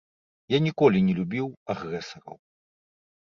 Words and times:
Я 0.53 0.57
ніколі 0.67 1.01
не 1.09 1.13
любіў 1.19 1.51
агрэсараў. 1.73 2.35